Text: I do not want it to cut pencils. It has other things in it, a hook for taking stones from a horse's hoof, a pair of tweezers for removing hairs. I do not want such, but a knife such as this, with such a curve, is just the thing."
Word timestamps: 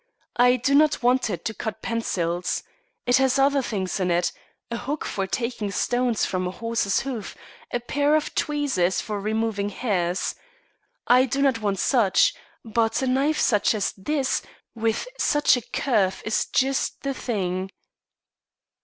I 0.37 0.55
do 0.55 0.73
not 0.73 1.03
want 1.03 1.29
it 1.29 1.45
to 1.45 1.53
cut 1.53 1.83
pencils. 1.83 2.63
It 3.05 3.17
has 3.17 3.37
other 3.37 3.61
things 3.61 3.99
in 3.99 4.09
it, 4.09 4.31
a 4.71 4.77
hook 4.77 5.05
for 5.05 5.27
taking 5.27 5.69
stones 5.69 6.25
from 6.25 6.47
a 6.47 6.49
horse's 6.49 7.01
hoof, 7.01 7.35
a 7.71 7.79
pair 7.79 8.15
of 8.15 8.33
tweezers 8.33 8.99
for 8.99 9.19
removing 9.21 9.69
hairs. 9.69 10.33
I 11.05 11.25
do 11.25 11.39
not 11.43 11.61
want 11.61 11.77
such, 11.77 12.33
but 12.65 13.03
a 13.03 13.05
knife 13.05 13.39
such 13.39 13.75
as 13.75 13.91
this, 13.95 14.41
with 14.73 15.07
such 15.19 15.55
a 15.55 15.61
curve, 15.61 16.23
is 16.25 16.47
just 16.47 17.03
the 17.03 17.13
thing." 17.13 17.69